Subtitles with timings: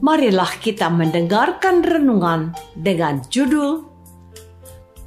[0.00, 3.84] marilah kita mendengarkan renungan dengan judul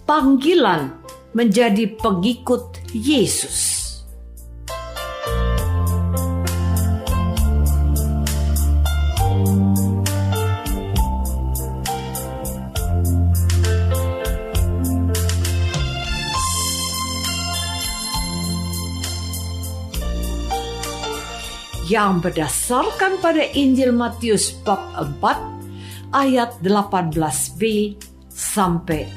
[0.05, 1.01] Panggilan
[1.33, 3.82] Menjadi Pengikut Yesus.
[21.87, 27.61] Yang berdasarkan pada Injil Matius bab 4 ayat 18b
[28.31, 29.09] sampai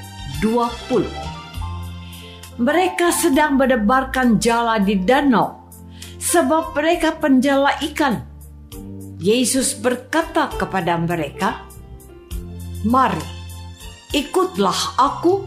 [0.42, 1.06] 20.
[2.56, 5.68] Mereka sedang mendebarkan jala di danau
[6.16, 8.24] sebab mereka penjala ikan.
[9.20, 11.64] Yesus berkata kepada mereka,
[12.84, 13.22] "Mari,
[14.12, 15.44] ikutlah aku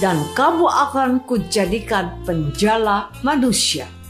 [0.00, 4.01] dan kamu akan kujadikan penjala manusia."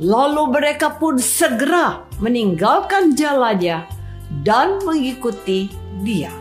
[0.00, 3.84] Lalu mereka pun segera meninggalkan jalannya
[4.40, 5.68] dan mengikuti
[6.00, 6.32] dia.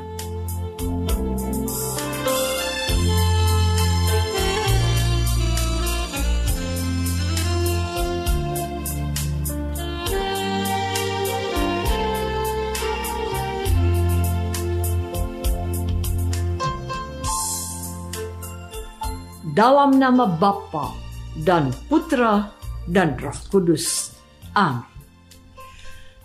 [19.52, 20.96] Dalam nama Bapa
[21.44, 22.59] dan Putra
[22.90, 24.18] dan Roh Kudus.
[24.58, 24.90] Amin.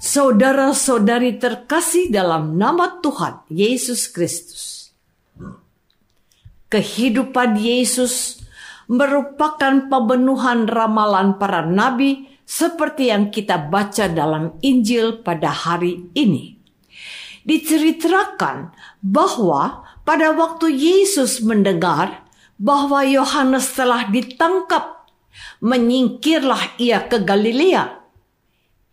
[0.04, 4.92] Saudara-saudari terkasih dalam nama Tuhan Yesus Kristus.
[6.69, 8.44] Kehidupan Yesus
[8.84, 16.60] merupakan pemenuhan ramalan para nabi seperti yang kita baca dalam Injil pada hari ini.
[17.48, 22.28] Diceritakan bahwa pada waktu Yesus mendengar
[22.60, 25.03] bahwa Yohanes telah ditangkap
[25.62, 28.05] menyingkirlah ia ke Galilea.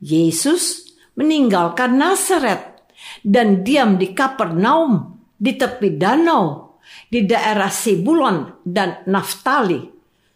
[0.01, 2.87] Yesus meninggalkan Nazaret
[3.21, 6.77] dan diam di Kapernaum di tepi danau
[7.09, 9.81] di daerah Sibulon dan Naftali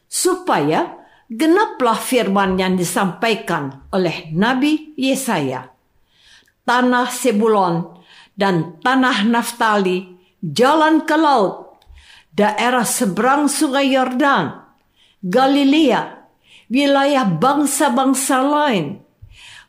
[0.06, 0.96] supaya
[1.30, 5.74] genaplah firman yang disampaikan oleh Nabi Yesaya.
[6.66, 8.02] Tanah Sebulon
[8.34, 11.78] dan tanah Naftali jalan ke laut,
[12.34, 14.65] daerah seberang sungai Yordan,
[15.25, 16.22] Galilea,
[16.69, 19.02] wilayah bangsa-bangsa lain,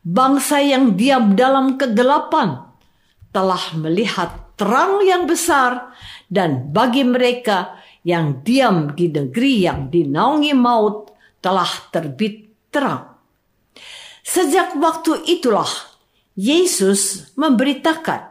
[0.04, 2.60] bangsa yang diam dalam kegelapan,
[3.32, 5.96] telah melihat terang yang besar,
[6.28, 13.16] dan bagi mereka yang diam di negeri yang dinaungi maut, telah terbit terang.
[14.20, 15.72] Sejak waktu itulah
[16.36, 18.28] Yesus memberitakan,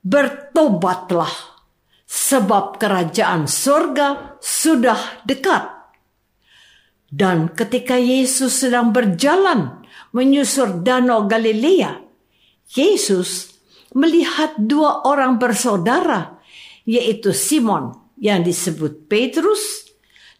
[0.00, 1.60] "Bertobatlah,
[2.08, 5.75] sebab kerajaan surga sudah dekat."
[7.06, 12.02] Dan ketika Yesus sedang berjalan menyusur danau Galilea,
[12.74, 13.54] Yesus
[13.94, 16.42] melihat dua orang bersaudara,
[16.82, 19.86] yaitu Simon yang disebut Petrus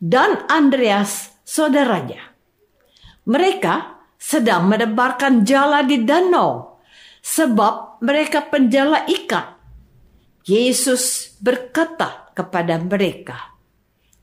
[0.02, 2.34] dan Andreas saudaranya.
[3.26, 3.74] Mereka
[4.18, 6.82] sedang menebarkan jala di danau
[7.22, 9.54] sebab mereka penjala ikan.
[10.46, 13.58] Yesus berkata kepada mereka,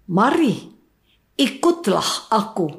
[0.07, 0.72] "Mari,
[1.35, 2.69] ikutlah aku,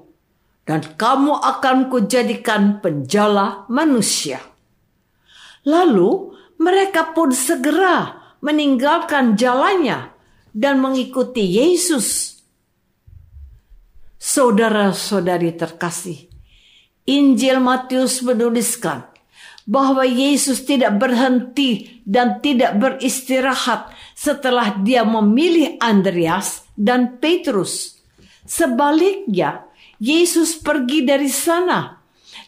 [0.64, 4.40] dan kamu akan kujadikan penjala manusia."
[5.64, 10.12] Lalu mereka pun segera meninggalkan jalannya
[10.52, 12.38] dan mengikuti Yesus.
[14.20, 16.28] Saudara-saudari terkasih,
[17.04, 19.04] Injil Matius menuliskan
[19.64, 27.93] bahwa Yesus tidak berhenti dan tidak beristirahat setelah dia memilih Andreas dan Petrus.
[28.44, 29.64] Sebaliknya,
[29.98, 32.04] Yesus pergi dari sana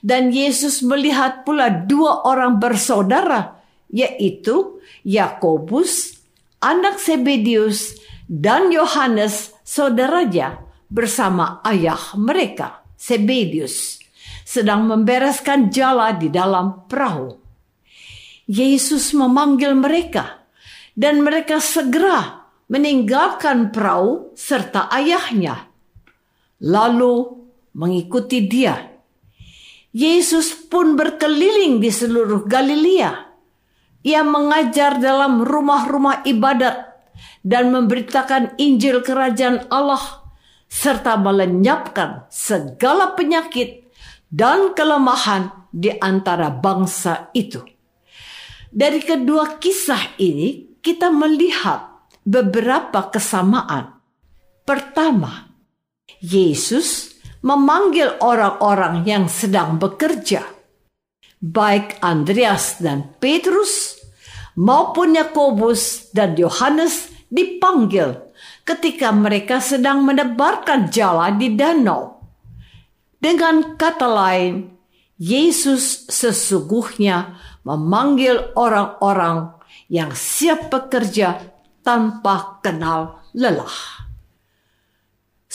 [0.06, 3.58] dan Yesus melihat pula dua orang bersaudara,
[3.90, 6.22] yaitu Yakobus,
[6.62, 7.98] anak Sebedius,
[8.31, 13.99] dan Yohanes, saudaranya, bersama ayah mereka, Sebedius,
[14.46, 17.34] sedang membereskan jala di dalam perahu.
[18.46, 20.46] Yesus memanggil mereka,
[20.94, 25.65] dan mereka segera meninggalkan perahu serta ayahnya,
[26.62, 28.97] lalu mengikuti dia.
[29.97, 33.26] Yesus pun berkeliling di seluruh Galilea
[34.06, 36.94] ia mengajar dalam rumah-rumah ibadat
[37.43, 40.31] dan memberitakan Injil Kerajaan Allah
[40.70, 43.91] serta melenyapkan segala penyakit
[44.31, 47.67] dan kelemahan di antara bangsa itu.
[48.70, 53.91] Dari kedua kisah ini kita melihat beberapa kesamaan.
[54.62, 55.45] Pertama,
[56.22, 60.42] Yesus memanggil orang-orang yang sedang bekerja.
[61.38, 64.00] Baik Andreas dan Petrus
[64.56, 68.16] maupun Yakobus dan Yohanes dipanggil
[68.64, 72.18] ketika mereka sedang menebarkan jala di danau.
[73.20, 74.76] Dengan kata lain,
[75.16, 79.56] Yesus sesungguhnya memanggil orang-orang
[79.88, 81.40] yang siap bekerja
[81.80, 84.06] tanpa kenal lelah.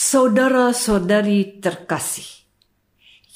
[0.01, 2.25] Saudara-saudari terkasih,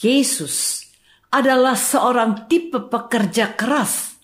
[0.01, 0.81] Yesus
[1.29, 4.15] adalah seorang tipe pekerja keras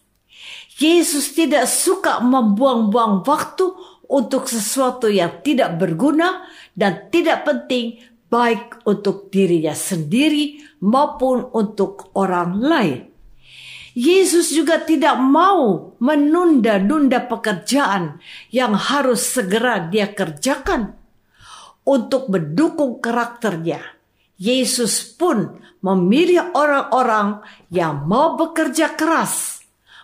[0.82, 3.78] Yesus tidak suka membuang-buang waktu
[4.10, 12.58] untuk sesuatu yang tidak berguna dan tidak penting baik untuk dirinya sendiri maupun untuk orang
[12.58, 13.02] lain.
[13.94, 18.18] Yesus juga tidak mau menunda-nunda pekerjaan
[18.50, 21.01] yang harus segera dia kerjakan
[21.86, 23.82] untuk mendukung karakternya.
[24.42, 29.62] Yesus pun memilih orang-orang yang mau bekerja keras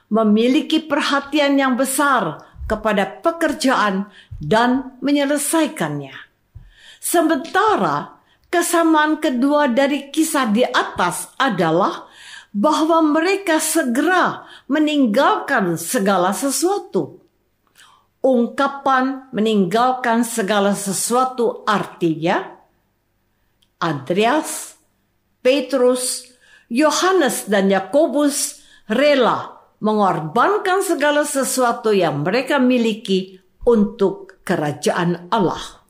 [0.08, 4.08] memiliki perhatian yang besar kepada pekerjaan
[4.38, 6.14] dan menyelesaikannya.
[7.02, 8.20] Sementara
[8.52, 12.08] kesamaan kedua dari kisah di atas adalah
[12.52, 17.22] bahwa mereka segera meninggalkan segala sesuatu.
[18.28, 22.60] Ungkapan meninggalkan segala sesuatu artinya
[23.80, 24.76] Andreas,
[25.40, 26.28] Petrus,
[26.68, 28.60] Yohanes dan Yakobus
[28.92, 35.88] rela mengorbankan segala sesuatu yang mereka miliki untuk kerajaan Allah.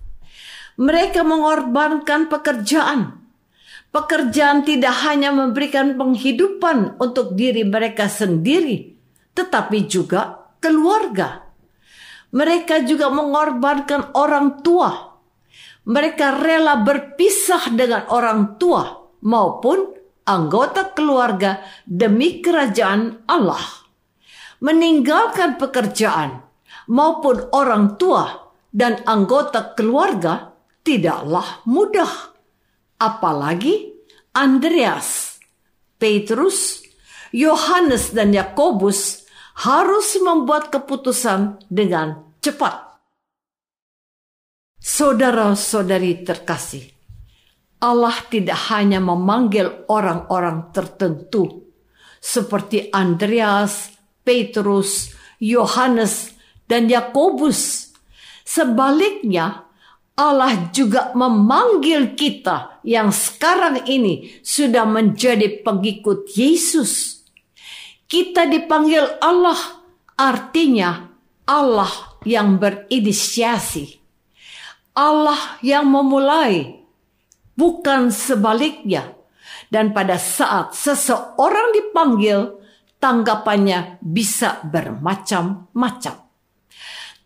[0.78, 3.18] Mereka mengorbankan pekerjaan.
[3.90, 8.94] Pekerjaan tidak hanya memberikan penghidupan untuk diri mereka sendiri,
[9.34, 11.47] tetapi juga keluarga.
[12.32, 15.16] Mereka juga mengorbankan orang tua.
[15.88, 18.84] Mereka rela berpisah dengan orang tua
[19.24, 19.96] maupun
[20.28, 23.88] anggota keluarga demi kerajaan Allah.
[24.60, 26.44] Meninggalkan pekerjaan
[26.92, 30.52] maupun orang tua dan anggota keluarga
[30.84, 32.36] tidaklah mudah.
[33.00, 33.96] Apalagi
[34.36, 35.40] Andreas,
[35.96, 36.84] Petrus,
[37.32, 39.27] Yohanes dan Yakobus
[39.58, 43.02] harus membuat keputusan dengan cepat.
[44.78, 46.94] Saudara-saudari terkasih,
[47.82, 51.74] Allah tidak hanya memanggil orang-orang tertentu
[52.22, 56.38] seperti Andreas, Petrus, Yohanes,
[56.70, 57.92] dan Yakobus.
[58.46, 59.66] Sebaliknya,
[60.18, 67.17] Allah juga memanggil kita yang sekarang ini sudah menjadi pengikut Yesus.
[68.08, 69.84] Kita dipanggil Allah,
[70.16, 71.12] artinya
[71.44, 71.92] Allah
[72.24, 74.00] yang berinisiasi.
[74.96, 76.88] Allah yang memulai
[77.60, 79.12] bukan sebaliknya.
[79.68, 82.56] Dan pada saat seseorang dipanggil,
[83.04, 86.16] tanggapannya bisa bermacam-macam.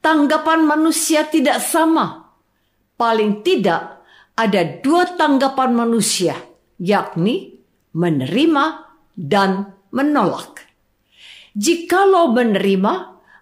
[0.02, 2.34] Tanggapan manusia tidak sama.
[2.98, 4.02] Paling tidak
[4.34, 6.34] ada dua tanggapan manusia,
[6.82, 7.62] yakni
[7.94, 8.66] menerima
[9.14, 10.71] dan menolak.
[11.52, 12.94] Jikalau menerima,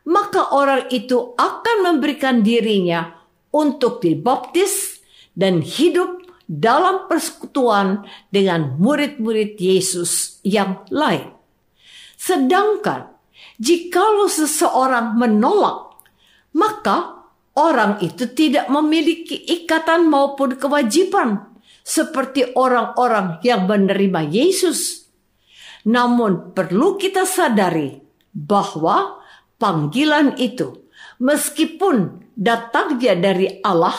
[0.10, 3.14] maka orang itu akan memberikan dirinya
[3.54, 5.02] untuk dibaptis
[5.38, 11.30] dan hidup dalam persekutuan dengan murid-murid Yesus yang lain.
[12.18, 13.14] Sedangkan
[13.62, 16.02] jikalau seseorang menolak,
[16.58, 21.46] maka orang itu tidak memiliki ikatan maupun kewajiban
[21.86, 25.09] seperti orang-orang yang menerima Yesus.
[25.90, 27.98] Namun perlu kita sadari
[28.30, 29.26] bahwa
[29.58, 30.86] panggilan itu
[31.18, 33.98] meskipun datangnya dari Allah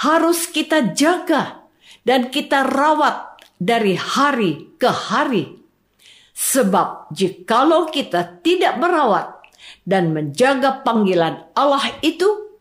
[0.00, 1.68] harus kita jaga
[2.08, 5.60] dan kita rawat dari hari ke hari.
[6.32, 9.44] Sebab jikalau kita tidak merawat
[9.84, 12.56] dan menjaga panggilan Allah itu,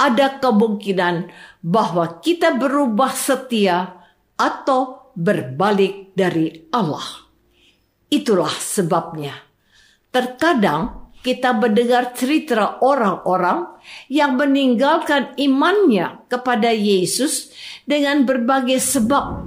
[0.00, 1.28] ada kemungkinan
[1.60, 4.00] bahwa kita berubah setia
[4.40, 7.29] atau berbalik dari Allah.
[8.10, 9.38] Itulah sebabnya.
[10.10, 13.78] Terkadang kita mendengar cerita orang-orang
[14.10, 17.54] yang meninggalkan imannya kepada Yesus
[17.86, 19.46] dengan berbagai sebab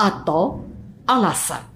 [0.00, 0.64] atau
[1.04, 1.70] alasan.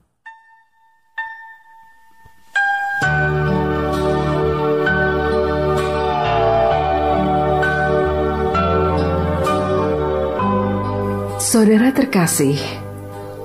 [11.54, 12.58] Saudara terkasih,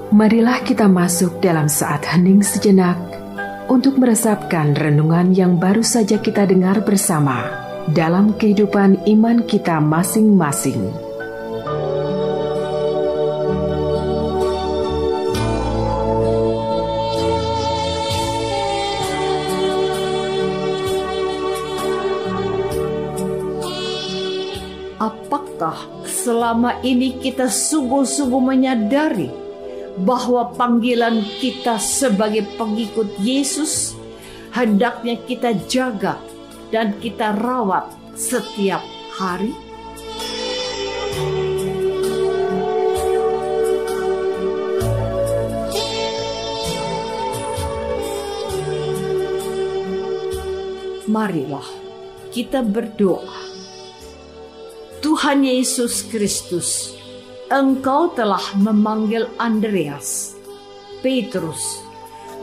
[0.09, 2.97] marilah kita masuk dalam saat hening sejenak
[3.69, 7.45] untuk meresapkan renungan yang baru saja kita dengar bersama
[7.93, 10.81] dalam kehidupan iman kita masing-masing.
[24.99, 29.48] Apakah selama ini kita sungguh-sungguh menyadari
[29.97, 33.95] bahwa panggilan kita sebagai pengikut Yesus
[34.53, 36.21] hendaknya kita jaga
[36.69, 38.83] dan kita rawat setiap
[39.17, 39.55] hari?
[51.09, 51.65] Marilah
[52.29, 53.49] kita berdoa.
[55.01, 56.98] Tuhan Yesus Kristus,
[57.49, 60.37] Engkau telah memanggil Andreas,
[61.01, 61.81] Petrus,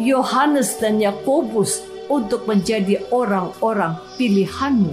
[0.02, 4.90] Yohanes dan Yakobus untuk menjadi orang-orang pilihanmu.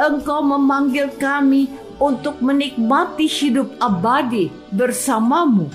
[0.00, 1.68] Engkau memanggil kami
[2.00, 5.68] untuk menikmati hidup abadi bersamamu.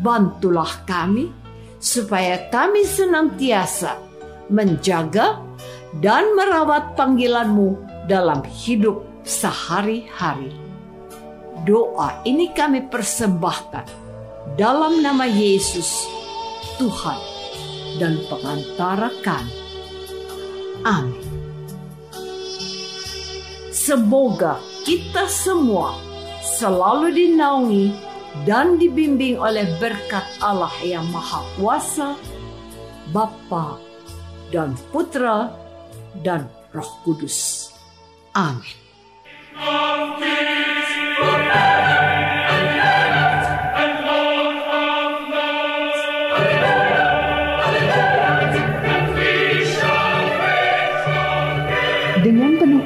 [0.00, 1.28] Bantulah kami
[1.76, 4.00] supaya kami senantiasa
[4.48, 5.44] menjaga
[6.00, 7.76] dan merawat panggilanmu
[8.08, 10.69] dalam hidup sehari-hari.
[11.60, 13.84] Doa ini kami persembahkan
[14.56, 16.08] dalam nama Yesus,
[16.80, 17.20] Tuhan
[18.00, 19.56] dan pengantara kami.
[20.88, 21.28] Amin.
[23.68, 24.56] Semoga
[24.88, 25.96] kita semua
[26.40, 27.92] selalu dinaungi
[28.48, 32.16] dan dibimbing oleh berkat Allah yang Maha Kuasa,
[33.12, 33.76] Bapa
[34.48, 35.52] dan Putra
[36.24, 37.68] dan Roh Kudus.
[38.32, 38.78] Amin.
[39.60, 39.99] Dengan